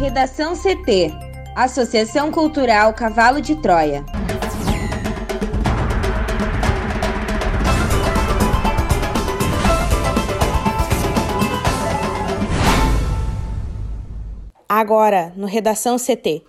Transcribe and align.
Redação 0.00 0.54
CT 0.56 1.12
Associação 1.54 2.32
Cultural 2.32 2.94
Cavalo 2.94 3.38
de 3.38 3.54
Troia. 3.56 4.02
Agora, 14.66 15.34
no 15.36 15.46
Redação 15.46 15.98
CT. 15.98 16.44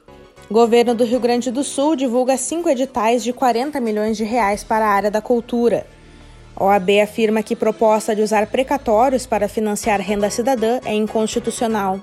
Governo 0.50 0.96
do 0.96 1.04
Rio 1.04 1.20
Grande 1.20 1.52
do 1.52 1.62
Sul 1.62 1.98
divulga 1.98 2.38
cinco 2.38 2.70
editais 2.70 3.22
de 3.22 3.34
40 3.34 3.82
milhões 3.82 4.16
de 4.16 4.24
reais 4.24 4.64
para 4.64 4.86
a 4.86 4.92
área 4.92 5.12
da 5.12 5.22
cultura. 5.22 5.86
OAB 6.58 7.02
afirma 7.04 7.44
que 7.44 7.58
proposta 7.58 8.16
de 8.16 8.22
usar 8.22 8.48
precatórios 8.48 9.26
para 9.26 9.50
financiar 9.50 10.00
renda 10.00 10.30
cidadã 10.30 10.80
é 10.86 10.94
inconstitucional. 10.94 12.00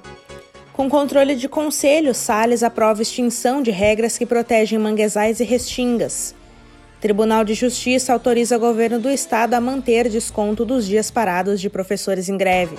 Com 0.78 0.88
controle 0.88 1.34
de 1.34 1.48
conselho, 1.48 2.14
Salles 2.14 2.62
aprova 2.62 3.02
extinção 3.02 3.60
de 3.60 3.72
regras 3.72 4.16
que 4.16 4.24
protegem 4.24 4.78
manguezais 4.78 5.40
e 5.40 5.44
restingas. 5.44 6.36
Tribunal 7.00 7.42
de 7.42 7.52
Justiça 7.52 8.12
autoriza 8.12 8.56
o 8.56 8.60
governo 8.60 9.00
do 9.00 9.10
estado 9.10 9.54
a 9.54 9.60
manter 9.60 10.08
desconto 10.08 10.64
dos 10.64 10.86
dias 10.86 11.10
parados 11.10 11.60
de 11.60 11.68
professores 11.68 12.28
em 12.28 12.36
greve. 12.36 12.76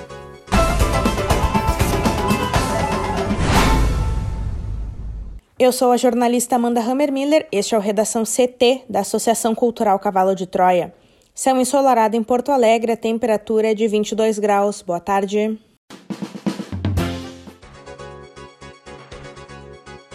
Eu 5.59 5.73
sou 5.73 5.91
a 5.91 5.97
jornalista 5.97 6.55
Amanda 6.55 6.79
Hammermiller, 6.79 7.49
este 7.51 7.75
é 7.75 7.77
o 7.77 7.81
Redação 7.81 8.23
CT 8.23 8.83
da 8.89 9.01
Associação 9.01 9.53
Cultural 9.53 9.99
Cavalo 9.99 10.33
de 10.35 10.47
Troia. 10.47 10.93
Céu 11.35 11.57
ensolarado 11.57 12.15
em 12.15 12.23
Porto 12.23 12.49
Alegre, 12.49 12.93
a 12.93 12.97
temperatura 12.97 13.71
é 13.71 13.73
de 13.73 13.89
22 13.89 14.39
graus. 14.39 14.81
Boa 14.81 15.01
tarde. 15.01 15.59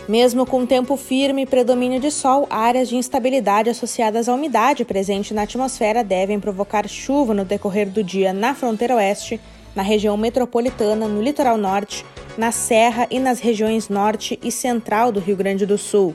Mesmo 0.09 0.45
com 0.45 0.67
tempo 0.67 0.97
firme 0.97 1.43
e 1.43 1.47
predomínio 1.47 1.99
de 1.99 2.11
sol, 2.11 2.47
áreas 2.51 2.89
de 2.89 2.97
instabilidade 2.97 3.71
associadas 3.71 4.29
à 4.29 4.35
umidade 4.35 4.85
presente 4.85 5.33
na 5.33 5.43
atmosfera 5.43 6.05
devem 6.05 6.39
provocar 6.39 6.87
chuva 6.89 7.33
no 7.33 7.45
decorrer 7.45 7.89
do 7.89 8.05
dia 8.05 8.33
na 8.33 8.55
fronteira 8.55 8.97
oeste, 8.97 9.41
na 9.75 9.83
região 9.83 10.17
metropolitana, 10.17 11.09
no 11.09 11.23
litoral 11.23 11.57
norte 11.57 12.05
na 12.37 12.51
Serra 12.51 13.07
e 13.11 13.19
nas 13.19 13.39
regiões 13.41 13.89
norte 13.89 14.39
e 14.43 14.51
central 14.51 15.13
do 15.13 15.21
Rio 15.21 15.37
Grande 15.37 15.65
do 15.65 15.79
Sul. 15.79 16.15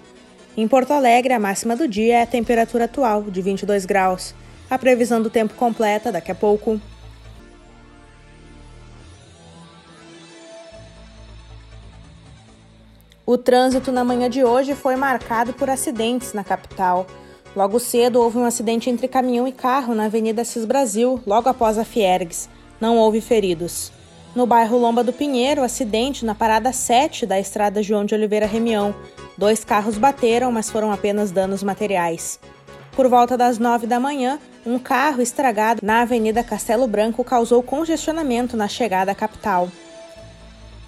Em 0.58 0.68
Porto 0.68 0.92
Alegre, 0.92 1.34
a 1.34 1.40
máxima 1.40 1.76
do 1.76 1.88
dia 1.88 2.18
é 2.18 2.22
a 2.22 2.28
temperatura 2.28 2.86
atual, 2.86 3.24
de 3.24 3.42
22 3.42 3.86
graus. 3.86 4.36
A 4.70 4.78
previsão 4.78 5.22
do 5.22 5.30
tempo 5.30 5.54
completa 5.54 6.12
daqui 6.12 6.32
a 6.32 6.36
pouco. 6.36 6.80
O 13.30 13.38
trânsito 13.38 13.92
na 13.92 14.04
manhã 14.04 14.28
de 14.28 14.44
hoje 14.44 14.74
foi 14.74 14.96
marcado 14.96 15.54
por 15.54 15.70
acidentes 15.70 16.34
na 16.34 16.44
capital. 16.44 17.06
Logo 17.56 17.80
cedo 17.80 18.20
houve 18.20 18.40
um 18.40 18.44
acidente 18.44 18.90
entre 18.90 19.08
caminhão 19.08 19.48
e 19.48 19.52
carro 19.52 19.94
na 19.94 20.06
Avenida 20.06 20.44
Cis 20.44 20.66
Brasil, 20.66 21.22
logo 21.28 21.48
após 21.48 21.78
a 21.78 21.86
Fiergues. 21.86 22.50
Não 22.82 22.98
houve 22.98 23.22
feridos. 23.22 23.92
No 24.36 24.48
bairro 24.48 24.80
Lomba 24.80 25.04
do 25.04 25.14
Pinheiro, 25.14 25.62
acidente 25.62 26.26
na 26.26 26.34
parada 26.34 26.74
7 26.74 27.28
da 27.28 27.40
estrada 27.40 27.84
João 27.84 28.04
de 28.04 28.16
Oliveira 28.16 28.48
Remião. 28.48 28.96
Dois 29.38 29.64
carros 29.64 30.00
bateram, 30.00 30.52
mas 30.52 30.72
foram 30.72 30.92
apenas 30.92 31.30
danos 31.30 31.62
materiais. 31.62 32.40
Por 32.94 33.08
volta 33.08 33.38
das 33.38 33.60
9 33.60 33.86
da 33.86 34.00
manhã, 34.00 34.40
um 34.66 34.80
carro 34.80 35.22
estragado 35.22 35.82
na 35.84 36.02
Avenida 36.02 36.44
Castelo 36.44 36.88
Branco 36.88 37.24
causou 37.24 37.62
congestionamento 37.62 38.58
na 38.58 38.68
chegada 38.68 39.12
à 39.12 39.16
capital. 39.16 39.70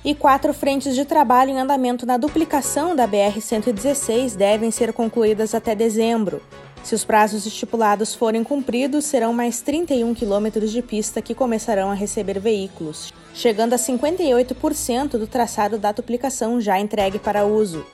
E 0.04 0.16
quatro 0.16 0.52
frentes 0.52 0.96
de 0.96 1.06
trabalho 1.06 1.52
em 1.52 1.60
andamento 1.60 2.08
na 2.08 2.18
duplicação 2.18 2.96
da 2.96 3.08
BR-116 3.08 4.36
devem 4.36 4.72
ser 4.72 4.92
concluídas 4.94 5.54
até 5.54 5.76
dezembro. 5.76 6.42
Se 6.84 6.96
os 6.96 7.06
prazos 7.06 7.46
estipulados 7.46 8.16
forem 8.16 8.44
cumpridos, 8.44 9.06
serão 9.06 9.32
mais 9.32 9.62
31 9.62 10.16
quilômetros 10.16 10.72
de 10.72 10.82
pista 10.82 11.22
que 11.22 11.36
começarão 11.36 11.92
a 11.92 11.94
receber 11.94 12.40
veículos, 12.40 13.14
chegando 13.36 13.74
a 13.74 13.78
58% 13.78 15.12
do 15.12 15.28
traçado 15.28 15.78
da 15.78 15.92
duplicação 15.92 16.60
já 16.60 16.80
entregue 16.80 17.20
para 17.20 17.46
uso. 17.46 17.86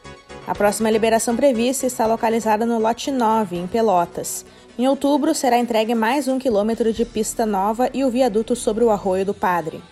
A 0.47 0.55
próxima 0.55 0.89
liberação 0.89 1.35
prevista 1.35 1.85
está 1.85 2.05
localizada 2.05 2.65
no 2.65 2.79
lote 2.79 3.11
9, 3.11 3.57
em 3.57 3.67
Pelotas. 3.67 4.45
Em 4.79 4.87
outubro, 4.87 5.35
será 5.35 5.57
entregue 5.57 5.93
mais 5.93 6.29
um 6.29 6.39
quilômetro 6.39 6.93
de 6.93 7.03
pista 7.03 7.45
nova 7.45 7.89
e 7.93 8.05
o 8.05 8.09
viaduto 8.09 8.55
sobre 8.55 8.85
o 8.85 8.89
Arroio 8.89 9.25
do 9.25 9.33
Padre. 9.33 9.83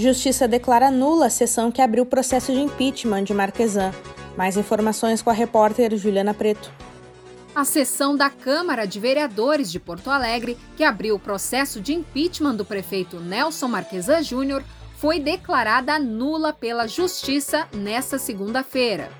Justiça 0.00 0.48
declara 0.48 0.90
nula 0.90 1.26
a 1.26 1.30
sessão 1.30 1.70
que 1.70 1.82
abriu 1.82 2.04
o 2.04 2.06
processo 2.06 2.52
de 2.52 2.58
impeachment 2.58 3.24
de 3.24 3.34
Marquesan. 3.34 3.92
Mais 4.34 4.56
informações 4.56 5.20
com 5.20 5.28
a 5.28 5.34
repórter 5.34 5.94
Juliana 5.94 6.32
Preto. 6.32 6.72
A 7.54 7.64
sessão 7.64 8.16
da 8.16 8.30
Câmara 8.30 8.86
de 8.86 8.98
Vereadores 8.98 9.70
de 9.70 9.78
Porto 9.78 10.08
Alegre, 10.08 10.56
que 10.74 10.84
abriu 10.84 11.16
o 11.16 11.18
processo 11.18 11.80
de 11.80 11.92
impeachment 11.92 12.54
do 12.54 12.64
prefeito 12.64 13.20
Nelson 13.20 13.68
Marquesan 13.68 14.22
Júnior, 14.22 14.64
foi 14.96 15.20
declarada 15.20 15.98
nula 15.98 16.52
pela 16.52 16.86
Justiça 16.86 17.68
nesta 17.72 18.18
segunda-feira. 18.18 19.10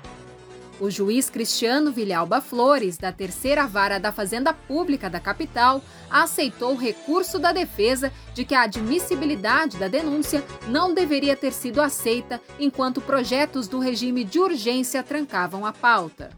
O 0.81 0.89
juiz 0.89 1.29
Cristiano 1.29 1.91
Vilhalba 1.91 2.41
Flores, 2.41 2.97
da 2.97 3.11
terceira 3.11 3.67
vara 3.67 3.99
da 3.99 4.11
Fazenda 4.11 4.51
Pública 4.51 5.11
da 5.11 5.19
capital, 5.19 5.79
aceitou 6.09 6.73
o 6.73 6.75
recurso 6.75 7.37
da 7.37 7.51
defesa 7.51 8.11
de 8.33 8.43
que 8.43 8.55
a 8.55 8.63
admissibilidade 8.63 9.77
da 9.77 9.87
denúncia 9.87 10.43
não 10.67 10.91
deveria 10.91 11.35
ter 11.35 11.53
sido 11.53 11.79
aceita 11.79 12.41
enquanto 12.57 12.99
projetos 12.99 13.67
do 13.67 13.77
regime 13.77 14.23
de 14.23 14.39
urgência 14.39 15.03
trancavam 15.03 15.67
a 15.67 15.71
pauta. 15.71 16.31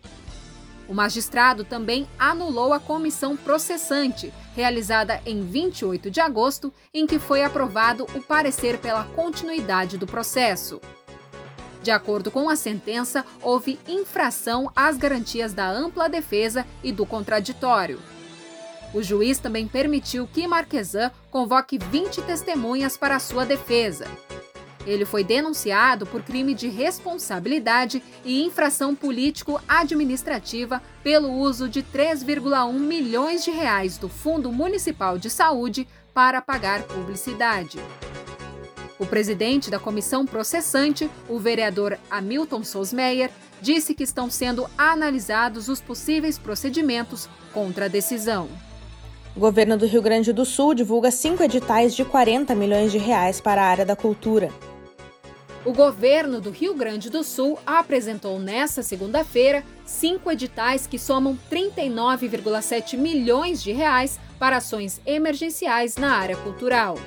O 0.89 0.93
magistrado 0.93 1.63
também 1.63 2.05
anulou 2.19 2.73
a 2.73 2.81
comissão 2.81 3.37
processante, 3.37 4.33
realizada 4.53 5.21
em 5.25 5.41
28 5.41 6.11
de 6.11 6.19
agosto, 6.19 6.73
em 6.93 7.07
que 7.07 7.17
foi 7.17 7.45
aprovado 7.45 8.05
o 8.13 8.21
parecer 8.21 8.77
pela 8.79 9.05
continuidade 9.05 9.97
do 9.97 10.05
processo. 10.05 10.81
De 11.83 11.91
acordo 11.91 12.31
com 12.31 12.49
a 12.49 12.55
sentença, 12.55 13.25
houve 13.41 13.77
infração 13.85 14.71
às 14.73 14.95
garantias 14.95 15.53
da 15.53 15.69
ampla 15.69 16.07
defesa 16.07 16.66
e 16.81 16.94
do 16.94 17.05
contraditório. 17.05 17.99
O 18.94 19.03
juiz 19.03 19.38
também 19.38 19.67
permitiu 19.67 20.25
que 20.25 20.47
Marquesan 20.47 21.11
convoque 21.29 21.77
20 21.77 22.22
testemunhas 22.22 22.95
para 22.95 23.19
sua 23.19 23.45
defesa. 23.45 24.05
Ele 24.85 25.03
foi 25.03 25.25
denunciado 25.25 26.05
por 26.05 26.22
crime 26.23 26.53
de 26.53 26.69
responsabilidade 26.69 28.01
e 28.23 28.43
infração 28.43 28.95
político-administrativa 28.95 30.81
pelo 31.03 31.33
uso 31.33 31.67
de 31.67 31.83
3,1 31.83 32.72
milhões 32.73 33.43
de 33.43 33.51
reais 33.51 33.97
do 33.97 34.07
Fundo 34.07 34.51
Municipal 34.51 35.17
de 35.17 35.29
Saúde 35.29 35.88
para 36.13 36.41
pagar 36.41 36.83
publicidade. 36.83 37.79
O 38.99 39.05
presidente 39.05 39.71
da 39.71 39.79
comissão 39.79 40.25
processante, 40.25 41.09
o 41.27 41.39
vereador 41.39 41.97
Hamilton 42.09 42.63
Sosmeyer, 42.63 43.31
disse 43.61 43.93
que 43.93 44.03
estão 44.03 44.29
sendo 44.29 44.69
analisados 44.77 45.67
os 45.67 45.81
possíveis 45.81 46.37
procedimentos 46.37 47.27
contra 47.53 47.85
a 47.85 47.87
decisão. 47.87 48.49
O 49.35 49.39
governo 49.39 49.75
do 49.77 49.87
Rio 49.87 50.01
Grande 50.01 50.31
do 50.31 50.45
Sul 50.45 50.75
divulga 50.75 51.09
cinco 51.09 51.41
editais 51.41 51.95
de 51.95 52.05
40 52.05 52.53
milhões 52.53 52.91
de 52.91 52.99
reais 52.99 53.41
para 53.41 53.63
a 53.63 53.65
área 53.65 53.85
da 53.85 53.95
cultura. 53.95 54.51
O 55.65 55.73
governo 55.73 56.41
do 56.41 56.51
Rio 56.51 56.75
Grande 56.75 57.09
do 57.09 57.23
Sul 57.23 57.57
apresentou 57.65 58.37
nesta 58.37 58.83
segunda-feira 58.83 59.63
cinco 59.85 60.29
editais 60.29 60.85
que 60.85 60.99
somam 60.99 61.39
39,7 61.49 62.97
milhões 62.97 63.63
de 63.63 63.71
reais 63.71 64.19
para 64.37 64.57
ações 64.57 65.01
emergenciais 65.05 65.95
na 65.95 66.17
área 66.17 66.35
cultural. 66.35 66.99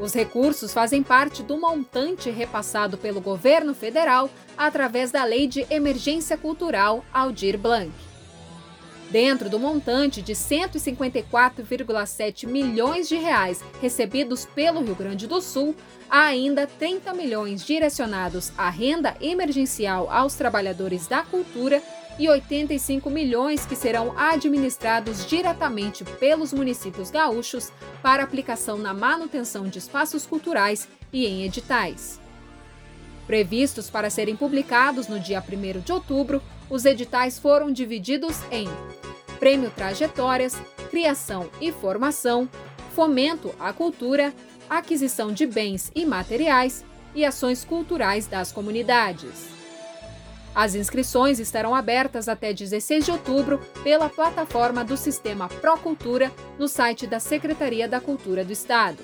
Os 0.00 0.14
recursos 0.14 0.72
fazem 0.72 1.02
parte 1.02 1.42
do 1.42 1.58
montante 1.58 2.30
repassado 2.30 2.96
pelo 2.96 3.20
governo 3.20 3.74
federal 3.74 4.30
através 4.56 5.10
da 5.10 5.24
Lei 5.24 5.46
de 5.46 5.66
Emergência 5.68 6.38
Cultural 6.38 7.04
Aldir 7.12 7.58
Blanc. 7.58 7.92
Dentro 9.10 9.50
do 9.50 9.58
montante 9.58 10.22
de 10.22 10.32
154,7 10.32 12.46
milhões 12.46 13.06
de 13.08 13.16
reais 13.16 13.60
recebidos 13.82 14.46
pelo 14.46 14.82
Rio 14.82 14.94
Grande 14.94 15.26
do 15.26 15.42
Sul, 15.42 15.76
há 16.08 16.26
ainda 16.26 16.66
30 16.66 17.12
milhões 17.12 17.62
direcionados 17.62 18.52
à 18.56 18.70
renda 18.70 19.14
emergencial 19.20 20.08
aos 20.10 20.34
trabalhadores 20.34 21.06
da 21.08 21.24
cultura 21.24 21.82
e 22.18 22.28
85 22.28 23.08
milhões 23.08 23.64
que 23.64 23.76
serão 23.76 24.12
administrados 24.18 25.26
diretamente 25.26 26.04
pelos 26.04 26.52
municípios 26.52 27.10
gaúchos 27.10 27.72
para 28.02 28.22
aplicação 28.22 28.78
na 28.78 28.92
manutenção 28.92 29.68
de 29.68 29.78
espaços 29.78 30.26
culturais 30.26 30.88
e 31.12 31.26
em 31.26 31.44
editais. 31.44 32.20
Previstos 33.26 33.88
para 33.88 34.10
serem 34.10 34.36
publicados 34.36 35.08
no 35.08 35.20
dia 35.20 35.42
1 35.42 35.80
de 35.80 35.92
outubro, 35.92 36.42
os 36.68 36.84
editais 36.84 37.38
foram 37.38 37.70
divididos 37.70 38.38
em 38.50 38.68
Prêmio 39.38 39.70
Trajetórias, 39.70 40.60
Criação 40.90 41.48
e 41.60 41.72
Formação, 41.72 42.48
Fomento 42.94 43.54
à 43.58 43.72
Cultura, 43.72 44.34
Aquisição 44.68 45.32
de 45.32 45.46
Bens 45.46 45.90
e 45.94 46.04
Materiais, 46.04 46.84
e 47.14 47.24
ações 47.24 47.64
culturais 47.64 48.26
das 48.26 48.52
comunidades. 48.52 49.59
As 50.54 50.74
inscrições 50.74 51.38
estarão 51.38 51.74
abertas 51.74 52.28
até 52.28 52.52
16 52.52 53.04
de 53.04 53.10
outubro 53.10 53.60
pela 53.82 54.08
plataforma 54.08 54.84
do 54.84 54.96
Sistema 54.96 55.48
Procultura 55.48 56.30
no 56.58 56.66
site 56.66 57.06
da 57.06 57.20
Secretaria 57.20 57.88
da 57.88 58.00
Cultura 58.00 58.44
do 58.44 58.52
Estado. 58.52 58.98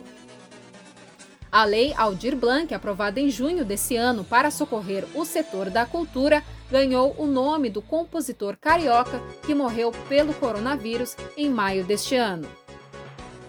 A 1.51 1.65
Lei 1.65 1.95
Aldir 1.97 2.37
Blanc, 2.37 2.75
aprovada 2.75 3.21
em 3.21 3.31
junho 3.31 3.65
desse 3.65 3.97
ano 3.97 4.25
para 4.25 4.51
socorrer 4.51 5.07
o 5.15 5.25
setor 5.25 5.71
da 5.71 5.87
cultura, 5.87 6.43
ganhou 6.71 7.15
o 7.17 7.27
nome 7.27 7.71
do 7.71 7.81
compositor 7.81 8.57
carioca 8.61 9.23
que 9.45 9.55
morreu 9.55 9.93
pelo 10.09 10.35
coronavírus 10.35 11.17
em 11.37 11.49
maio 11.49 11.85
deste 11.85 12.17
ano. 12.17 12.49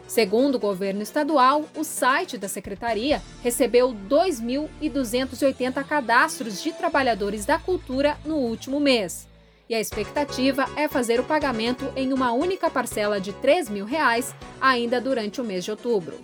Segundo 0.07 0.56
o 0.56 0.59
governo 0.59 1.01
estadual, 1.01 1.65
o 1.75 1.83
site 1.83 2.38
da 2.38 2.48
secretaria 2.48 3.21
recebeu 3.44 3.94
2.280 4.09 5.83
cadastros 5.83 6.63
de 6.63 6.71
trabalhadores 6.71 7.45
da 7.45 7.59
cultura 7.59 8.18
no 8.25 8.36
último 8.36 8.80
mês. 8.80 9.27
E 9.69 9.75
a 9.75 9.81
expectativa 9.81 10.65
é 10.77 10.88
fazer 10.88 11.19
o 11.19 11.25
pagamento 11.25 11.92
em 11.94 12.13
uma 12.13 12.31
única 12.31 12.69
parcela 12.69 13.19
de 13.19 13.33
3 13.33 13.69
mil 13.69 13.83
reais 13.86 14.33
ainda 14.62 15.01
durante 15.01 15.42
o 15.42 15.44
mês 15.44 15.65
de 15.65 15.71
outubro. 15.71 16.18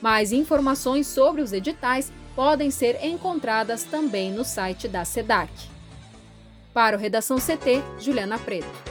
Mais 0.00 0.32
informações 0.32 1.06
sobre 1.06 1.42
os 1.42 1.52
editais 1.52 2.10
podem 2.34 2.70
ser 2.70 3.04
encontradas 3.04 3.84
também 3.84 4.32
no 4.32 4.44
site 4.44 4.88
da 4.88 5.04
SEDAC. 5.04 5.50
Para 6.72 6.96
o 6.96 7.00
Redação 7.00 7.36
CT, 7.36 7.82
Juliana 7.98 8.38
Preto. 8.38 8.89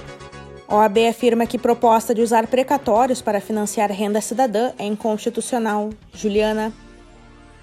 OAB 0.69 1.07
afirma 1.09 1.47
que 1.47 1.57
proposta 1.57 2.13
de 2.13 2.21
usar 2.21 2.45
precatórios 2.45 3.23
para 3.23 3.41
financiar 3.41 3.91
renda 3.91 4.21
cidadã 4.21 4.71
é 4.77 4.85
inconstitucional. 4.85 5.89
Juliana. 6.13 6.71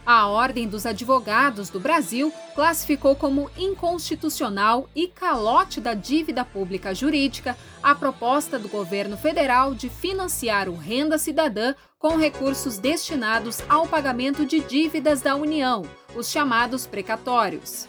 A 0.05 0.26
Ordem 0.26 0.69
dos 0.69 0.87
Advogados 0.87 1.69
do 1.69 1.79
Brasil 1.79 2.32
classificou 2.55 3.14
como 3.14 3.50
inconstitucional 3.56 4.88
e 4.94 5.06
calote 5.06 5.81
da 5.81 5.94
dívida 5.94 6.44
pública 6.44 6.94
jurídica 6.94 7.56
a 7.81 7.94
proposta 7.94 8.58
do 8.58 8.69
governo 8.69 9.17
federal 9.17 9.73
de 9.73 9.88
financiar 9.88 10.69
o 10.69 10.76
Renda 10.76 11.17
Cidadã 11.17 11.75
com 11.99 12.17
recursos 12.17 12.79
destinados 12.79 13.61
ao 13.69 13.87
pagamento 13.87 14.44
de 14.44 14.61
dívidas 14.61 15.20
da 15.20 15.37
União, 15.37 15.82
os 16.14 16.29
chamados 16.29 16.87
precatórios. 16.87 17.88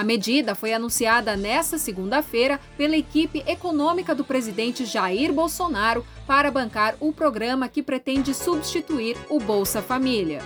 A 0.00 0.02
medida 0.02 0.54
foi 0.54 0.72
anunciada 0.72 1.36
nesta 1.36 1.76
segunda-feira 1.76 2.58
pela 2.74 2.96
equipe 2.96 3.44
econômica 3.46 4.14
do 4.14 4.24
presidente 4.24 4.86
Jair 4.86 5.30
Bolsonaro 5.30 6.06
para 6.26 6.50
bancar 6.50 6.96
o 7.00 7.12
programa 7.12 7.68
que 7.68 7.82
pretende 7.82 8.32
substituir 8.32 9.14
o 9.28 9.38
Bolsa 9.38 9.82
Família. 9.82 10.40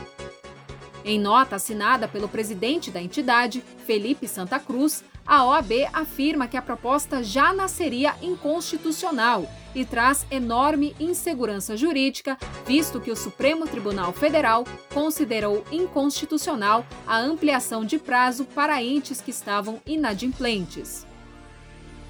Em 1.05 1.21
nota 1.21 1.55
assinada 1.55 2.09
pelo 2.09 2.29
presidente 2.29 2.91
da 2.91 3.01
entidade, 3.01 3.63
Felipe 3.87 4.27
Santa 4.27 4.59
Cruz, 4.59 5.05
a 5.27 5.45
OAB 5.45 5.89
afirma 5.93 6.47
que 6.47 6.57
a 6.57 6.63
proposta 6.63 7.23
já 7.23 7.53
nasceria 7.53 8.15
inconstitucional 8.21 9.49
e 9.75 9.85
traz 9.85 10.27
enorme 10.31 10.95
insegurança 11.01 11.77
jurídica, 11.77 12.39
visto 12.67 13.01
que 13.01 13.11
o 13.11 13.17
Supremo 13.17 13.67
Tribunal 13.67 14.13
Federal 14.13 14.65
considerou 14.93 15.65
inconstitucional 15.73 16.87
a 17.07 17.19
ampliação 17.19 17.85
de 17.85 17.99
prazo 17.99 18.45
para 18.45 18.83
entes 18.83 19.21
que 19.21 19.31
estavam 19.31 19.81
inadimplentes. 19.87 21.07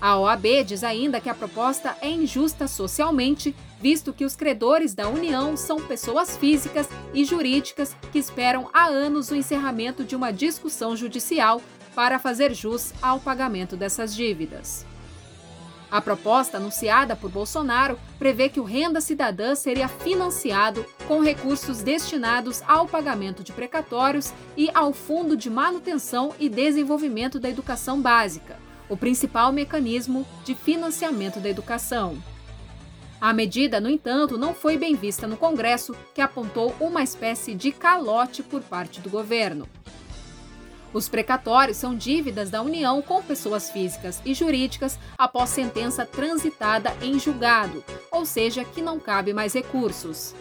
A 0.01 0.19
OAB 0.19 0.65
diz 0.67 0.85
ainda 0.85 1.19
que 1.19 1.31
a 1.31 1.35
proposta 1.35 1.97
é 2.03 2.11
injusta 2.11 2.69
socialmente, 2.69 3.57
visto 3.81 4.13
que 4.13 4.27
os 4.27 4.37
credores 4.37 4.93
da 4.93 5.09
União 5.09 5.57
são 5.57 5.81
pessoas 5.81 6.37
físicas 6.37 6.87
e 7.15 7.25
jurídicas 7.25 7.97
que 8.13 8.19
esperam 8.19 8.69
há 8.75 8.85
anos 8.85 9.31
o 9.31 9.35
encerramento 9.35 10.05
de 10.05 10.15
uma 10.15 10.31
discussão 10.31 10.95
judicial 10.95 11.63
para 11.95 12.19
fazer 12.19 12.53
jus 12.53 12.93
ao 13.01 13.21
pagamento 13.21 13.77
dessas 13.77 14.15
dívidas. 14.15 14.85
A 15.91 16.01
proposta 16.01 16.57
anunciada 16.57 17.15
por 17.15 17.31
Bolsonaro 17.31 17.97
prevê 18.19 18.49
que 18.49 18.59
o 18.59 18.65
Renda 18.65 19.01
Cidadã 19.01 19.55
seria 19.55 19.87
financiado 19.87 20.85
com 21.07 21.21
recursos 21.21 21.83
destinados 21.83 22.63
ao 22.67 22.89
pagamento 22.89 23.45
de 23.45 23.53
precatórios 23.53 24.33
e 24.57 24.69
ao 24.75 24.93
Fundo 24.93 25.37
de 25.37 25.49
Manutenção 25.49 26.35
e 26.41 26.49
Desenvolvimento 26.49 27.39
da 27.39 27.49
Educação 27.49 28.01
Básica, 28.01 28.59
o 28.89 28.97
principal 28.97 29.53
mecanismo 29.53 30.27
de 30.45 30.57
financiamento 30.57 31.39
da 31.39 31.49
educação. 31.49 32.19
A 33.21 33.33
medida, 33.33 33.81
no 33.81 33.89
entanto, 33.89 34.37
não 34.37 34.53
foi 34.53 34.77
bem 34.77 34.97
vista 34.97 35.27
no 35.27 35.37
Congresso, 35.37 35.95
que 36.13 36.21
apontou 36.21 36.75
uma 36.81 37.03
espécie 37.03 37.55
de 37.55 37.71
calote 37.71 38.43
por 38.43 38.63
parte 38.63 39.01
do 39.01 39.09
governo. 39.09 39.69
Os 40.95 41.09
precatórios 41.09 41.77
são 41.77 41.97
dívidas 41.97 42.51
da 42.51 42.63
União 42.63 43.03
com 43.03 43.21
pessoas 43.21 43.69
físicas 43.69 44.23
e 44.25 44.33
jurídicas 44.33 44.97
após 45.19 45.51
sentença 45.51 46.07
transitada 46.07 46.97
em 47.03 47.19
julgado, 47.19 47.85
ou 48.13 48.25
seja, 48.25 48.65
que 48.65 48.81
não 48.81 49.01
cabe 49.01 49.33
mais 49.33 49.53
recursos. 49.53 50.33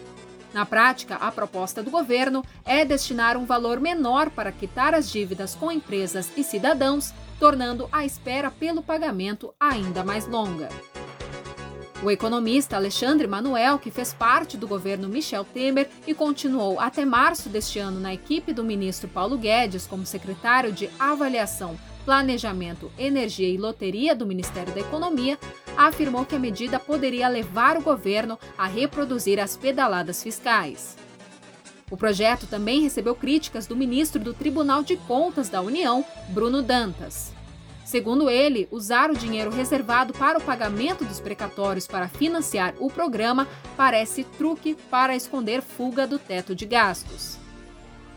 Na 0.52 0.64
prática, 0.64 1.16
a 1.16 1.32
proposta 1.32 1.82
do 1.82 1.90
governo 1.90 2.44
é 2.64 2.84
destinar 2.84 3.36
um 3.36 3.44
valor 3.44 3.80
menor 3.80 4.30
para 4.30 4.52
quitar 4.52 4.94
as 4.94 5.10
dívidas 5.10 5.56
com 5.56 5.72
empresas 5.72 6.30
e 6.36 6.44
cidadãos, 6.44 7.12
tornando 7.40 7.88
a 7.90 8.04
espera 8.04 8.48
pelo 8.48 8.80
pagamento 8.80 9.52
ainda 9.58 10.04
mais 10.04 10.28
longa. 10.28 10.68
O 12.04 12.10
economista 12.10 12.76
Alexandre 12.76 13.26
Manuel, 13.26 13.78
que 13.78 13.90
fez 13.90 14.12
parte 14.12 14.58
do 14.58 14.68
governo 14.68 15.08
Michel 15.08 15.42
Temer 15.42 15.88
e 16.06 16.12
continuou 16.12 16.78
até 16.78 17.02
março 17.02 17.48
deste 17.48 17.78
ano 17.78 17.98
na 17.98 18.12
equipe 18.12 18.52
do 18.52 18.62
ministro 18.62 19.08
Paulo 19.08 19.38
Guedes 19.38 19.86
como 19.86 20.04
secretário 20.04 20.70
de 20.70 20.90
Avaliação, 20.98 21.80
Planejamento, 22.04 22.92
Energia 22.98 23.48
e 23.48 23.56
Loteria 23.56 24.14
do 24.14 24.26
Ministério 24.26 24.74
da 24.74 24.80
Economia, 24.80 25.38
afirmou 25.78 26.26
que 26.26 26.36
a 26.36 26.38
medida 26.38 26.78
poderia 26.78 27.26
levar 27.26 27.78
o 27.78 27.82
governo 27.82 28.38
a 28.58 28.66
reproduzir 28.66 29.40
as 29.40 29.56
pedaladas 29.56 30.22
fiscais. 30.22 30.98
O 31.90 31.96
projeto 31.96 32.46
também 32.46 32.82
recebeu 32.82 33.14
críticas 33.14 33.66
do 33.66 33.74
ministro 33.74 34.20
do 34.20 34.34
Tribunal 34.34 34.82
de 34.82 34.98
Contas 34.98 35.48
da 35.48 35.62
União, 35.62 36.04
Bruno 36.28 36.60
Dantas. 36.60 37.32
Segundo 37.84 38.30
ele, 38.30 38.66
usar 38.70 39.10
o 39.10 39.16
dinheiro 39.16 39.50
reservado 39.50 40.14
para 40.14 40.38
o 40.38 40.42
pagamento 40.42 41.04
dos 41.04 41.20
precatórios 41.20 41.86
para 41.86 42.08
financiar 42.08 42.74
o 42.80 42.90
programa 42.90 43.46
parece 43.76 44.24
truque 44.24 44.74
para 44.90 45.14
esconder 45.14 45.60
fuga 45.60 46.06
do 46.06 46.18
teto 46.18 46.54
de 46.54 46.64
gastos. 46.64 47.38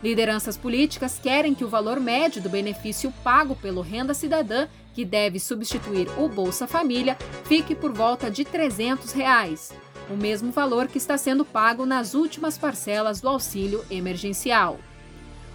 Lideranças 0.02 0.56
políticas 0.56 1.18
querem 1.18 1.54
que 1.54 1.64
o 1.64 1.68
valor 1.68 2.00
médio 2.00 2.40
do 2.40 2.48
benefício 2.48 3.12
pago 3.22 3.56
pelo 3.56 3.82
Renda 3.82 4.14
Cidadã, 4.14 4.68
que 4.94 5.04
deve 5.04 5.38
substituir 5.38 6.08
o 6.16 6.28
Bolsa 6.28 6.66
Família, 6.66 7.18
fique 7.44 7.74
por 7.74 7.92
volta 7.92 8.30
de 8.30 8.44
300 8.44 9.12
reais, 9.12 9.72
o 10.08 10.16
mesmo 10.16 10.50
valor 10.50 10.86
que 10.88 10.98
está 10.98 11.18
sendo 11.18 11.44
pago 11.44 11.84
nas 11.84 12.14
últimas 12.14 12.56
parcelas 12.56 13.20
do 13.20 13.28
auxílio 13.28 13.84
emergencial. 13.90 14.78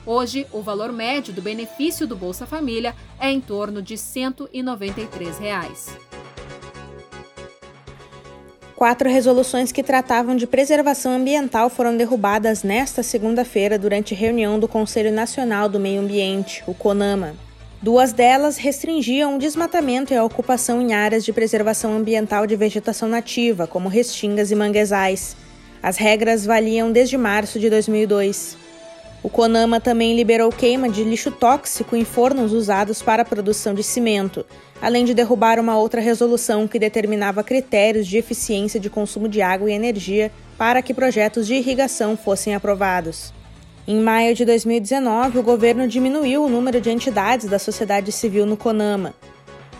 Hoje, 0.05 0.45
o 0.51 0.61
valor 0.61 0.91
médio 0.91 1.33
do 1.33 1.41
benefício 1.41 2.05
do 2.05 2.15
Bolsa 2.15 2.45
Família 2.45 2.93
é 3.17 3.31
em 3.31 3.39
torno 3.39 3.81
de 3.81 3.97
193 3.97 5.37
reais. 5.37 5.97
Quatro 8.75 9.09
resoluções 9.09 9.71
que 9.71 9.81
tratavam 9.81 10.35
de 10.35 10.45
preservação 10.45 11.13
ambiental 11.13 11.69
foram 11.69 11.95
derrubadas 11.95 12.63
nesta 12.63 13.01
segunda-feira 13.01 13.79
durante 13.79 14.13
reunião 14.13 14.59
do 14.59 14.67
Conselho 14.67 15.11
Nacional 15.11 15.69
do 15.69 15.79
Meio 15.79 16.01
Ambiente, 16.01 16.61
o 16.67 16.73
CONAMA. 16.73 17.33
Duas 17.81 18.11
delas 18.11 18.57
restringiam 18.57 19.35
o 19.35 19.39
desmatamento 19.39 20.13
e 20.13 20.17
a 20.17 20.23
ocupação 20.23 20.81
em 20.81 20.93
áreas 20.93 21.23
de 21.23 21.31
preservação 21.31 21.95
ambiental 21.95 22.45
de 22.45 22.57
vegetação 22.57 23.07
nativa, 23.07 23.67
como 23.67 23.87
restingas 23.87 24.51
e 24.51 24.55
manguezais. 24.55 25.37
As 25.81 25.95
regras 25.95 26.45
valiam 26.45 26.91
desde 26.91 27.17
março 27.17 27.57
de 27.59 27.69
2002. 27.69 28.62
O 29.23 29.29
CONAMA 29.29 29.79
também 29.79 30.13
liberou 30.13 30.51
queima 30.51 30.89
de 30.89 31.01
lixo 31.01 31.31
tóxico 31.31 31.95
em 31.95 32.03
fornos 32.03 32.51
usados 32.51 33.01
para 33.01 33.21
a 33.21 33.25
produção 33.25 33.73
de 33.73 33.81
cimento, 33.81 34.45
além 34.81 35.05
de 35.05 35.13
derrubar 35.13 35.61
uma 35.61 35.77
outra 35.77 36.01
resolução 36.01 36.67
que 36.67 36.77
determinava 36.77 37.41
critérios 37.41 38.05
de 38.05 38.17
eficiência 38.17 38.81
de 38.81 38.89
consumo 38.89 39.29
de 39.29 39.41
água 39.41 39.71
e 39.71 39.73
energia 39.73 40.29
para 40.57 40.81
que 40.81 40.93
projetos 40.93 41.47
de 41.47 41.55
irrigação 41.55 42.17
fossem 42.17 42.53
aprovados. 42.53 43.33
Em 43.87 43.97
maio 44.01 44.35
de 44.35 44.43
2019, 44.43 45.39
o 45.39 45.43
governo 45.43 45.87
diminuiu 45.87 46.43
o 46.43 46.49
número 46.49 46.81
de 46.81 46.89
entidades 46.89 47.47
da 47.47 47.57
sociedade 47.57 48.11
civil 48.11 48.45
no 48.45 48.57
CONAMA. 48.57 49.13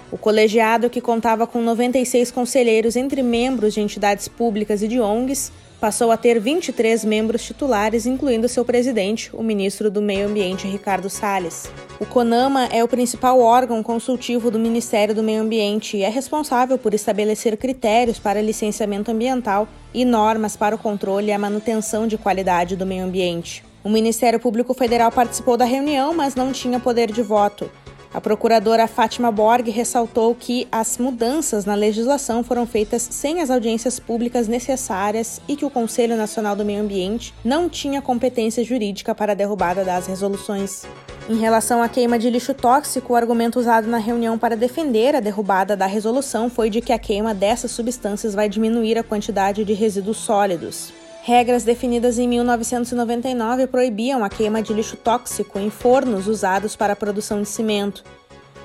O 0.10 0.18
colegiado, 0.18 0.90
que 0.90 1.02
contava 1.02 1.46
com 1.46 1.62
96 1.62 2.32
conselheiros 2.32 2.96
entre 2.96 3.22
membros 3.22 3.74
de 3.74 3.82
entidades 3.82 4.30
públicas 4.30 4.82
e 4.82 4.88
de 4.88 5.02
ONGs, 5.02 5.52
passou 5.84 6.12
a 6.12 6.16
ter 6.16 6.40
23 6.40 7.04
membros 7.04 7.44
titulares, 7.44 8.06
incluindo 8.06 8.48
seu 8.48 8.63
presidente, 8.63 9.30
o 9.36 9.44
ministro 9.44 9.92
do 9.92 10.02
Meio 10.02 10.30
Ambiente, 10.30 10.66
Ricardo 10.66 11.10
Salles. 11.10 11.70
O 12.00 12.06
CONAMA 12.06 12.70
é 12.72 12.82
o 12.82 12.88
principal 12.88 13.42
órgão 13.42 13.84
consultivo 13.84 14.50
do 14.50 14.58
Ministério 14.58 15.13
do 15.13 15.22
Meio 15.22 15.42
Ambiente 15.42 15.98
e 15.98 16.04
é 16.04 16.08
responsável 16.08 16.78
por 16.78 16.94
estabelecer 16.94 17.58
critérios 17.58 18.18
para 18.18 18.42
licenciamento 18.42 19.12
ambiental 19.12 19.68
e 19.94 20.06
normas 20.06 20.56
para 20.56 20.74
o 20.74 20.80
controle 20.80 21.28
e 21.28 21.32
a 21.34 21.38
manutenção 21.38 22.08
de 22.08 22.18
qualidade 22.18 22.78
do 22.78 22.86
meio 22.86 23.04
ambiente. 23.04 23.62
O 23.84 23.90
Ministério 23.90 24.40
Público 24.40 24.74
Federal 24.74 25.12
participou 25.12 25.58
da 25.58 25.66
reunião, 25.66 26.13
mas 26.13 26.34
não 26.34 26.54
tinha 26.54 26.80
poder 26.80 27.12
de 27.12 27.22
voto. 27.22 27.70
A 28.13 28.22
procuradora 28.22 28.88
Fátima 28.88 29.32
Borg 29.32 29.70
ressaltou 29.72 30.36
que 30.36 30.67
as 30.72 31.00
mudanças 31.00 31.65
na 31.65 31.74
legislação 31.74 32.43
foram 32.43 32.67
feitas 32.67 33.01
sem 33.10 33.41
as 33.41 33.50
audiências 33.50 34.00
públicas 34.00 34.48
necessárias 34.48 35.41
e 35.48 35.55
que 35.55 35.65
o 35.65 35.70
Conselho 35.70 36.15
Nacional 36.15 36.55
do 36.55 36.63
Meio 36.63 36.84
Ambiente 36.84 37.34
não 37.43 37.67
tinha 37.67 38.03
competência 38.03 38.63
jurídica 38.63 39.15
para 39.15 39.32
a 39.32 39.36
derrubada 39.36 39.84
das 39.84 40.05
resoluções. 40.05 40.84
Em 41.27 41.39
relação 41.39 41.82
à 41.82 41.89
queima 41.89 42.20
de 42.20 42.29
lixo 42.29 42.53
tóxico, 42.53 43.13
o 43.13 43.15
argumento 43.15 43.60
usado 43.60 43.88
na 43.88 43.98
reunião 43.98 44.38
para 44.38 44.55
defender 44.55 45.15
a 45.15 45.20
derrubada 45.20 45.75
da 45.75 45.88
resolução 45.88 46.51
foi 46.51 46.70
de 46.70 46.82
que 46.82 46.93
a 46.93 47.00
queima 47.00 47.34
dessas 47.34 47.72
substâncias 47.72 48.36
vai 48.36 48.48
diminuir 48.48 48.96
a 48.96 49.03
quantidade 49.03 49.65
de 49.65 49.74
resíduos 49.74 50.17
sólidos. 50.17 50.93
Regras 51.25 51.63
definidas 51.63 52.20
em 52.20 52.27
1999 52.27 53.68
proibiam 53.68 54.25
a 54.25 54.30
queima 54.30 54.62
de 54.62 54.74
lixo 54.74 54.98
tóxico 54.98 55.58
em 55.58 55.70
fornos 55.70 56.27
usados 56.27 56.75
para 56.75 56.92
a 56.92 56.96
produção 56.98 57.42
de 57.42 57.48
cimento. 57.48 58.03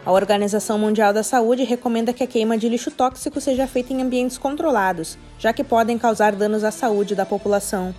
A 0.05 0.11
Organização 0.11 0.77
Mundial 0.77 1.13
da 1.13 1.23
Saúde 1.23 1.63
recomenda 1.63 2.13
que 2.13 2.25
a 2.25 2.27
queima 2.27 2.59
de 2.59 2.69
lixo 2.69 2.91
tóxico 2.91 3.41
seja 3.41 3.69
feita 3.69 3.93
em 3.93 4.03
ambientes 4.03 4.37
controlados, 4.37 5.17
já 5.39 5.53
que 5.53 5.63
podem 5.63 5.97
causar 5.97 6.35
danos 6.35 6.65
à 6.65 6.73
saúde 6.73 7.15
da 7.15 7.25
população. 7.25 7.95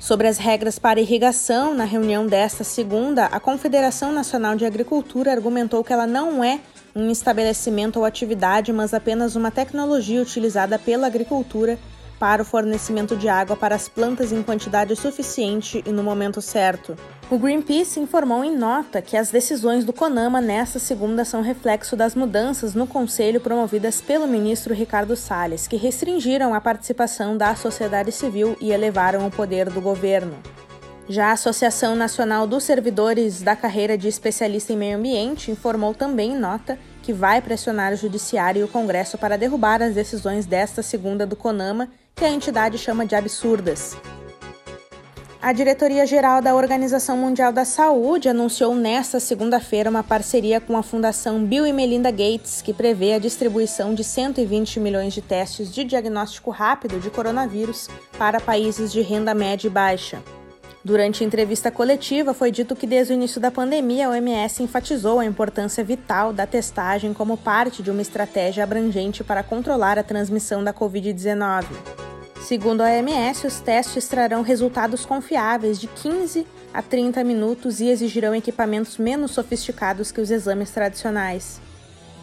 Sobre 0.00 0.26
as 0.26 0.36
regras 0.36 0.80
para 0.80 1.00
irrigação, 1.00 1.72
na 1.72 1.84
reunião 1.84 2.26
desta 2.26 2.64
segunda, 2.64 3.26
a 3.26 3.38
Confederação 3.38 4.10
Nacional 4.10 4.56
de 4.56 4.66
Agricultura 4.66 5.30
argumentou 5.30 5.84
que 5.84 5.92
ela 5.92 6.08
não 6.08 6.42
é 6.42 6.58
um 6.92 7.08
estabelecimento 7.08 8.00
ou 8.00 8.04
atividade, 8.04 8.72
mas 8.72 8.92
apenas 8.92 9.36
uma 9.36 9.52
tecnologia 9.52 10.20
utilizada 10.20 10.76
pela 10.76 11.06
agricultura 11.06 11.78
para 12.22 12.40
o 12.40 12.44
fornecimento 12.44 13.16
de 13.16 13.28
água 13.28 13.56
para 13.56 13.74
as 13.74 13.88
plantas 13.88 14.30
em 14.30 14.44
quantidade 14.44 14.94
suficiente 14.94 15.82
e 15.84 15.90
no 15.90 16.04
momento 16.04 16.40
certo. 16.40 16.96
O 17.28 17.36
Greenpeace 17.36 17.98
informou 17.98 18.44
em 18.44 18.56
nota 18.56 19.02
que 19.02 19.16
as 19.16 19.32
decisões 19.32 19.84
do 19.84 19.92
CONAMA 19.92 20.40
nesta 20.40 20.78
segunda 20.78 21.24
são 21.24 21.42
reflexo 21.42 21.96
das 21.96 22.14
mudanças 22.14 22.74
no 22.76 22.86
Conselho 22.86 23.40
promovidas 23.40 24.00
pelo 24.00 24.28
ministro 24.28 24.72
Ricardo 24.72 25.16
Salles, 25.16 25.66
que 25.66 25.74
restringiram 25.74 26.54
a 26.54 26.60
participação 26.60 27.36
da 27.36 27.56
sociedade 27.56 28.12
civil 28.12 28.56
e 28.60 28.70
elevaram 28.70 29.26
o 29.26 29.30
poder 29.30 29.68
do 29.68 29.80
governo. 29.80 30.36
Já 31.08 31.30
a 31.30 31.32
Associação 31.32 31.96
Nacional 31.96 32.46
dos 32.46 32.62
Servidores 32.62 33.42
da 33.42 33.56
Carreira 33.56 33.98
de 33.98 34.06
Especialista 34.06 34.72
em 34.72 34.76
Meio 34.76 34.96
Ambiente 34.96 35.50
informou 35.50 35.92
também 35.92 36.34
em 36.34 36.38
nota 36.38 36.78
que 37.02 37.12
vai 37.12 37.42
pressionar 37.42 37.92
o 37.92 37.96
Judiciário 37.96 38.60
e 38.60 38.64
o 38.64 38.68
Congresso 38.68 39.18
para 39.18 39.36
derrubar 39.36 39.82
as 39.82 39.92
decisões 39.92 40.46
desta 40.46 40.84
segunda 40.84 41.26
do 41.26 41.34
CONAMA 41.34 41.88
que 42.14 42.24
a 42.24 42.30
entidade 42.30 42.78
chama 42.78 43.04
de 43.04 43.14
absurdas. 43.14 43.96
A 45.42 45.52
Diretoria-Geral 45.52 46.40
da 46.40 46.54
Organização 46.54 47.16
Mundial 47.16 47.52
da 47.52 47.64
Saúde 47.64 48.28
anunciou 48.28 48.76
nesta 48.76 49.18
segunda-feira 49.18 49.90
uma 49.90 50.04
parceria 50.04 50.60
com 50.60 50.76
a 50.76 50.84
Fundação 50.84 51.44
Bill 51.44 51.66
e 51.66 51.72
Melinda 51.72 52.12
Gates, 52.12 52.62
que 52.62 52.72
prevê 52.72 53.14
a 53.14 53.18
distribuição 53.18 53.92
de 53.92 54.04
120 54.04 54.78
milhões 54.78 55.12
de 55.12 55.20
testes 55.20 55.74
de 55.74 55.82
diagnóstico 55.82 56.52
rápido 56.52 57.00
de 57.00 57.10
coronavírus 57.10 57.88
para 58.16 58.40
países 58.40 58.92
de 58.92 59.00
renda 59.00 59.34
média 59.34 59.66
e 59.66 59.70
baixa. 59.70 60.22
Durante 60.84 61.22
entrevista 61.22 61.70
coletiva, 61.70 62.34
foi 62.34 62.50
dito 62.50 62.74
que 62.74 62.88
desde 62.88 63.12
o 63.12 63.14
início 63.14 63.40
da 63.40 63.52
pandemia, 63.52 64.08
a 64.08 64.10
OMS 64.10 64.64
enfatizou 64.64 65.20
a 65.20 65.24
importância 65.24 65.84
vital 65.84 66.32
da 66.32 66.44
testagem 66.44 67.14
como 67.14 67.36
parte 67.36 67.84
de 67.84 67.90
uma 67.90 68.02
estratégia 68.02 68.64
abrangente 68.64 69.22
para 69.22 69.44
controlar 69.44 69.96
a 69.96 70.02
transmissão 70.02 70.64
da 70.64 70.74
Covid-19. 70.74 71.66
Segundo 72.40 72.80
a 72.80 72.86
OMS, 72.86 73.46
os 73.46 73.60
testes 73.60 74.08
trarão 74.08 74.42
resultados 74.42 75.06
confiáveis 75.06 75.80
de 75.80 75.86
15 75.86 76.44
a 76.74 76.82
30 76.82 77.22
minutos 77.22 77.80
e 77.80 77.86
exigirão 77.86 78.34
equipamentos 78.34 78.98
menos 78.98 79.30
sofisticados 79.30 80.10
que 80.10 80.20
os 80.20 80.32
exames 80.32 80.72
tradicionais. 80.72 81.60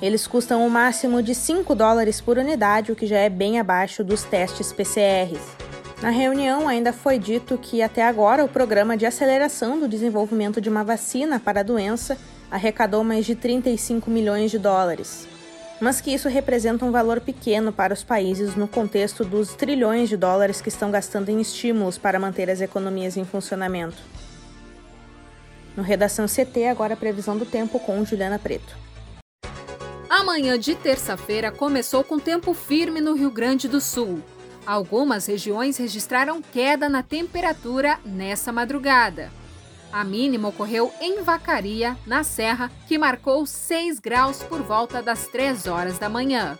Eles 0.02 0.28
custam 0.28 0.66
um 0.66 0.70
máximo 0.70 1.24
de 1.24 1.34
5 1.34 1.74
dólares 1.74 2.20
por 2.20 2.38
unidade, 2.38 2.92
o 2.92 2.96
que 2.96 3.08
já 3.08 3.20
é 3.20 3.30
bem 3.30 3.58
abaixo 3.58 4.04
dos 4.04 4.24
testes 4.24 4.74
PCRs. 4.74 5.69
Na 6.02 6.10
reunião, 6.10 6.68
ainda 6.68 6.94
foi 6.94 7.20
dito 7.20 7.58
que 7.58 7.82
até 7.82 8.04
agora 8.04 8.44
o 8.44 8.50
programa 8.50 8.96
de 8.96 9.06
aceleração 9.06 9.80
do 9.80 9.88
desenvolvimento 9.88 10.62
de 10.62 10.70
uma 10.70 10.84
vacina 10.84 11.40
para 11.40 11.60
a 11.60 11.64
doença 11.64 12.18
arrecadou 12.50 13.04
mais 13.04 13.26
de 13.26 13.36
35 13.36 14.10
milhões 14.10 14.50
de 14.50 14.58
dólares 14.58 15.28
mas 15.80 16.02
que 16.02 16.14
isso 16.14 16.28
representa 16.28 16.84
um 16.84 16.92
valor 16.92 17.22
pequeno 17.22 17.72
para 17.72 17.94
os 17.94 18.04
países 18.04 18.56
no 18.56 18.68
contexto 18.68 19.24
dos 19.24 19.54
trilhões 19.54 20.10
de 20.10 20.18
dólares 20.18 20.62
que 20.62 20.70
estão 20.70 20.92
gastando 20.92 21.30
em 21.30 21.40
estímulos 21.40 21.98
para 21.98 22.20
manter 22.20 22.50
as 22.50 22.60
economias 22.60 23.16
em 23.16 23.24
funcionamento. 23.24 23.98
No 25.76 25.84
Redação 25.84 26.26
CT, 26.26 26.66
agora 26.66 26.96
a 26.96 26.98
previsão 26.98 27.38
do 27.38 27.46
tempo 27.46 27.80
com 27.80 28.04
Juliana 28.04 28.38
Preto. 28.38 28.76
Amanhã 30.10 30.60
de 30.60 30.76
terça-feira 30.76 31.52
começou 31.52 32.04
com 32.04 32.20
tempo 32.20 32.54
firme 32.54 33.00
no 33.00 33.14
Rio 33.14 33.32
Grande 33.32 33.68
do 33.68 33.80
Sul. 33.80 34.22
Algumas 34.70 35.26
regiões 35.26 35.78
registraram 35.78 36.44
queda 36.44 36.88
na 36.88 37.02
temperatura 37.02 37.98
nessa 38.06 38.52
madrugada. 38.52 39.32
A 39.92 40.04
mínima 40.04 40.50
ocorreu 40.50 40.94
em 41.02 41.24
Vacaria, 41.24 41.98
na 42.06 42.24
Serra, 42.24 42.72
que 42.88 42.96
marcou 42.96 43.48
6 43.48 43.98
graus 43.98 44.44
por 44.44 44.62
volta 44.62 45.02
das 45.02 45.26
3 45.26 45.66
horas 45.66 45.98
da 45.98 46.08
manhã. 46.08 46.56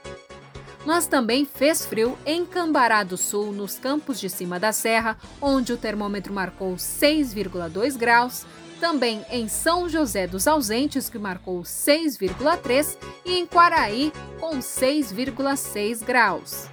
Mas 0.84 1.06
também 1.06 1.46
fez 1.46 1.86
frio 1.86 2.18
em 2.26 2.48
Cambará 2.48 3.04
do 3.04 3.16
Sul, 3.16 3.52
nos 3.52 3.78
campos 3.78 4.20
de 4.20 4.28
cima 4.28 4.60
da 4.60 4.72
serra, 4.72 5.16
onde 5.40 5.72
o 5.72 5.78
termômetro 5.78 6.34
marcou 6.34 6.74
6,2 6.78 7.96
graus, 7.96 8.44
também 8.80 9.24
em 9.30 9.48
São 9.48 9.88
José 9.88 10.26
dos 10.26 10.48
Ausentes, 10.48 11.12
que 11.12 11.20
marcou 11.20 11.62
6,3, 11.62 12.98
e 13.24 13.38
em 13.38 13.46
Quaraí, 13.46 14.12
com 14.40 14.58
6,6 14.58 16.04
graus. 16.04 16.68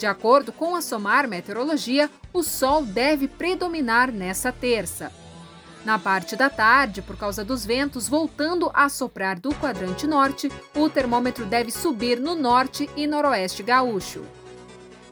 De 0.00 0.06
acordo 0.06 0.50
com 0.50 0.74
a 0.74 0.80
SOMAR 0.80 1.28
Meteorologia, 1.28 2.10
o 2.32 2.42
sol 2.42 2.86
deve 2.86 3.28
predominar 3.28 4.10
nessa 4.10 4.50
terça. 4.50 5.12
Na 5.84 5.98
parte 5.98 6.34
da 6.36 6.48
tarde, 6.48 7.02
por 7.02 7.18
causa 7.18 7.44
dos 7.44 7.66
ventos 7.66 8.08
voltando 8.08 8.70
a 8.72 8.88
soprar 8.88 9.38
do 9.38 9.54
quadrante 9.56 10.06
norte, 10.06 10.50
o 10.74 10.88
termômetro 10.88 11.44
deve 11.44 11.70
subir 11.70 12.18
no 12.18 12.34
norte 12.34 12.88
e 12.96 13.06
noroeste 13.06 13.62
gaúcho. 13.62 14.24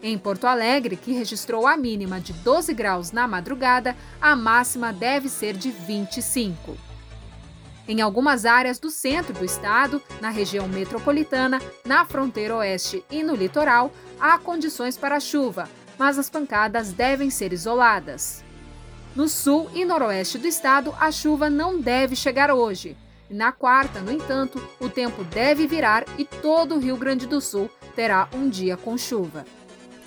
Em 0.02 0.16
Porto 0.16 0.46
Alegre, 0.46 0.96
que 0.96 1.12
registrou 1.12 1.66
a 1.66 1.76
mínima 1.76 2.18
de 2.18 2.32
12 2.32 2.72
graus 2.72 3.12
na 3.12 3.28
madrugada, 3.28 3.94
a 4.18 4.34
máxima 4.34 4.90
deve 4.90 5.28
ser 5.28 5.54
de 5.54 5.70
25. 5.70 6.87
Em 7.88 8.02
algumas 8.02 8.44
áreas 8.44 8.78
do 8.78 8.90
centro 8.90 9.32
do 9.32 9.46
estado, 9.46 10.02
na 10.20 10.28
região 10.28 10.68
metropolitana, 10.68 11.58
na 11.86 12.04
fronteira 12.04 12.56
oeste 12.56 13.02
e 13.10 13.22
no 13.22 13.34
litoral, 13.34 13.90
há 14.20 14.36
condições 14.38 14.98
para 14.98 15.18
chuva, 15.18 15.66
mas 15.96 16.18
as 16.18 16.28
pancadas 16.28 16.92
devem 16.92 17.30
ser 17.30 17.50
isoladas. 17.50 18.44
No 19.16 19.26
sul 19.26 19.70
e 19.74 19.86
noroeste 19.86 20.36
do 20.36 20.46
estado, 20.46 20.94
a 21.00 21.10
chuva 21.10 21.48
não 21.48 21.80
deve 21.80 22.14
chegar 22.14 22.50
hoje. 22.50 22.94
Na 23.30 23.52
quarta, 23.52 24.00
no 24.00 24.12
entanto, 24.12 24.62
o 24.78 24.90
tempo 24.90 25.24
deve 25.24 25.66
virar 25.66 26.04
e 26.18 26.26
todo 26.26 26.74
o 26.74 26.78
Rio 26.78 26.96
Grande 26.96 27.26
do 27.26 27.40
Sul 27.40 27.70
terá 27.96 28.28
um 28.34 28.50
dia 28.50 28.76
com 28.76 28.98
chuva. 28.98 29.46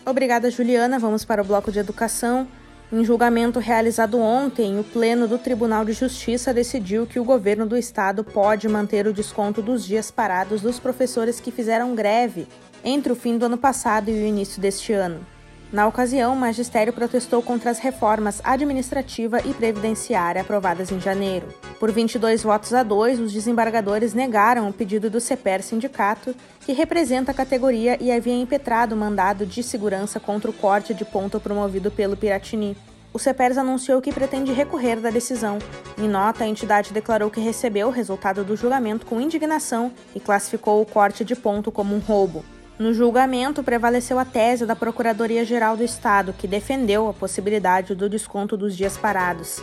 Obrigada, 0.06 0.52
Juliana. 0.52 1.00
Vamos 1.00 1.26
para 1.26 1.42
o 1.42 1.46
bloco 1.46 1.72
de 1.72 1.80
educação. 1.80 2.48
Em 2.94 3.06
julgamento 3.06 3.58
realizado 3.58 4.20
ontem, 4.20 4.78
o 4.78 4.84
Pleno 4.84 5.26
do 5.26 5.38
Tribunal 5.38 5.86
de 5.86 5.94
Justiça 5.94 6.54
decidiu 6.54 7.08
que 7.08 7.22
o 7.22 7.24
governo 7.24 7.66
do 7.66 7.78
estado 7.78 8.22
pode 8.22 8.68
manter 8.68 9.08
o 9.08 9.14
desconto 9.14 9.62
dos 9.62 9.86
dias 9.86 10.12
parados 10.12 10.62
dos 10.62 10.78
professores 10.78 11.40
que 11.40 11.52
fizeram 11.52 11.96
greve 11.96 12.50
entre 12.84 13.14
o 13.14 13.16
fim 13.16 13.38
do 13.38 13.46
ano 13.46 13.58
passado 13.58 14.10
e 14.10 14.14
o 14.14 14.28
início 14.28 14.62
deste 14.62 14.92
ano. 14.92 15.26
Na 15.72 15.88
ocasião, 15.88 16.34
o 16.34 16.38
magistério 16.38 16.92
protestou 16.92 17.42
contra 17.42 17.72
as 17.72 17.80
reformas 17.80 18.42
administrativa 18.44 19.40
e 19.40 19.54
previdenciária 19.54 20.42
aprovadas 20.42 20.92
em 20.92 21.00
janeiro. 21.00 21.48
Por 21.82 21.92
22 21.92 22.44
votos 22.44 22.76
a 22.76 22.84
2, 22.84 23.20
os 23.20 23.34
desembargadores 23.34 24.14
negaram 24.14 24.70
o 24.70 24.72
pedido 24.72 25.10
do 25.10 25.20
CEPER 25.20 25.64
Sindicato, 25.64 26.36
que 26.60 26.74
representa 26.74 27.32
a 27.32 27.34
categoria 27.34 27.98
e 28.00 28.12
havia 28.12 28.40
impetrado 28.40 28.94
o 28.94 28.98
mandado 28.98 29.48
de 29.48 29.64
segurança 29.64 30.20
contra 30.20 30.52
o 30.52 30.54
corte 30.54 30.94
de 30.94 31.04
ponto 31.04 31.40
promovido 31.40 31.90
pelo 31.90 32.16
Piratini. 32.16 32.78
O 33.12 33.18
CEPERS 33.18 33.58
anunciou 33.58 34.00
que 34.00 34.14
pretende 34.14 34.54
recorrer 34.54 34.98
da 34.98 35.10
decisão. 35.10 35.58
Em 35.98 36.08
nota, 36.08 36.44
a 36.44 36.48
entidade 36.48 36.94
declarou 36.94 37.32
que 37.32 37.42
recebeu 37.42 37.88
o 37.88 37.92
resultado 37.92 38.44
do 38.44 38.56
julgamento 38.56 39.08
com 39.08 39.20
indignação 39.20 39.92
e 40.14 40.20
classificou 40.20 40.84
o 40.84 40.86
corte 40.86 41.26
de 41.26 41.36
ponto 41.36 41.72
como 41.72 41.96
um 41.96 42.00
roubo. 42.00 42.46
No 42.78 42.94
julgamento, 42.94 43.64
prevaleceu 43.64 44.20
a 44.20 44.26
tese 44.26 44.68
da 44.68 44.76
Procuradoria-Geral 44.76 45.76
do 45.76 45.84
Estado, 45.84 46.32
que 46.32 46.48
defendeu 46.48 47.10
a 47.10 47.14
possibilidade 47.14 47.96
do 47.96 48.08
desconto 48.08 48.56
dos 48.56 48.78
dias 48.78 48.98
parados. 48.98 49.60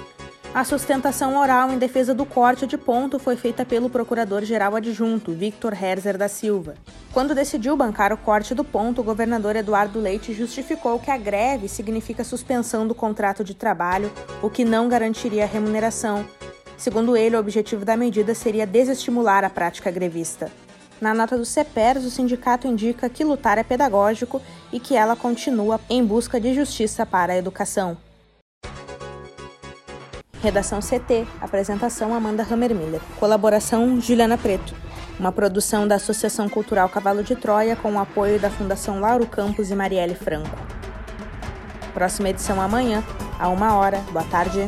A 0.55 0.65
sustentação 0.65 1.37
oral 1.37 1.71
em 1.71 1.79
defesa 1.79 2.15
do 2.15 2.25
corte 2.25 2.67
de 2.67 2.79
ponto 2.79 3.19
foi 3.19 3.37
feita 3.37 3.67
pelo 3.67 3.91
procurador-geral 3.91 4.75
adjunto, 4.75 5.33
Victor 5.33 5.75
Herzer 5.81 6.17
da 6.17 6.27
Silva. 6.27 6.75
Quando 7.13 7.35
decidiu 7.35 7.77
bancar 7.77 8.15
o 8.15 8.17
corte 8.17 8.55
do 8.55 8.65
ponto, 8.65 9.03
o 9.03 9.05
governador 9.05 9.57
Eduardo 9.57 10.01
Leite 10.01 10.33
justificou 10.33 10.99
que 10.99 11.11
a 11.11 11.19
greve 11.19 11.69
significa 11.69 12.25
suspensão 12.25 12.89
do 12.89 12.95
contrato 12.95 13.45
de 13.45 13.55
trabalho, 13.55 14.11
o 14.43 14.49
que 14.49 14.65
não 14.65 14.89
garantiria 14.89 15.45
a 15.45 15.47
remuneração. 15.47 16.25
Segundo 16.79 17.17
ele, 17.17 17.37
o 17.37 17.41
objetivo 17.41 17.85
da 17.85 17.97
medida 17.97 18.35
seria 18.35 18.67
desestimular 18.67 19.45
a 19.45 19.51
prática 19.51 19.91
grevista. 19.91 20.51
Na 20.99 21.13
nota 21.13 21.37
do 21.37 21.45
CEPERS, 21.45 22.05
o 22.05 22.11
sindicato 22.11 22.67
indica 22.67 23.09
que 23.09 23.23
lutar 23.23 23.59
é 23.59 23.63
pedagógico 23.63 24.41
e 24.73 24.81
que 24.81 24.97
ela 24.97 25.15
continua 25.15 25.79
em 25.91 26.05
busca 26.05 26.41
de 26.41 26.55
justiça 26.55 27.05
para 27.05 27.35
a 27.35 27.37
educação. 27.37 27.97
Redação 30.49 30.81
CT. 30.81 31.27
Apresentação 31.43 32.15
Amanda 32.15 32.43
Hammermiller. 32.43 33.03
Colaboração 33.21 34.01
Juliana 34.01 34.39
Preto. 34.39 34.75
Uma 35.21 35.31
produção 35.31 35.87
da 35.87 35.97
Associação 35.97 36.49
Cultural 36.49 36.89
Cavalo 36.89 37.23
de 37.23 37.37
Troia 37.37 37.77
com 37.77 37.93
o 37.93 37.99
apoio 37.99 38.41
da 38.41 38.49
Fundação 38.49 38.99
Lauro 38.99 39.27
Campos 39.27 39.71
e 39.71 39.75
Marielle 39.75 40.15
Franco. 40.15 40.57
Próxima 41.93 42.31
edição 42.31 42.63
amanhã, 42.63 43.05
a 43.39 43.51
uma 43.51 43.75
hora. 43.75 43.99
Boa 44.11 44.25
tarde. 44.25 44.67